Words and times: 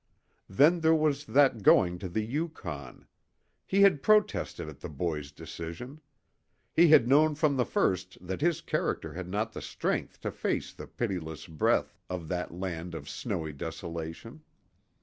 Then 0.49 0.79
there 0.79 0.95
was 0.95 1.25
that 1.25 1.61
going 1.61 1.99
to 1.99 2.09
the 2.09 2.23
Yukon. 2.25 3.05
He 3.67 3.81
had 3.81 4.01
protested 4.01 4.67
at 4.67 4.79
the 4.79 4.89
boy's 4.89 5.31
decision. 5.31 6.01
He 6.73 6.87
had 6.87 7.07
known 7.07 7.35
from 7.35 7.55
the 7.55 7.67
first 7.67 8.17
that 8.19 8.41
his 8.41 8.61
character 8.61 9.13
had 9.13 9.27
not 9.29 9.51
the 9.53 9.61
strength 9.61 10.19
to 10.21 10.31
face 10.31 10.73
the 10.73 10.87
pitiless 10.87 11.45
breath 11.45 11.99
of 12.09 12.29
that 12.29 12.51
land 12.51 12.95
of 12.95 13.07
snowy 13.07 13.53
desolation. 13.53 14.41